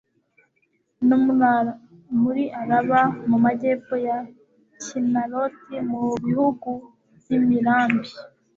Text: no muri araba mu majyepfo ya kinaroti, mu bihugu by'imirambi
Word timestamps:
no 1.07 1.17
muri 2.21 2.43
araba 2.61 3.01
mu 3.29 3.37
majyepfo 3.45 3.95
ya 4.07 4.17
kinaroti, 4.83 5.75
mu 5.89 6.03
bihugu 6.25 6.69
by'imirambi 7.19 8.09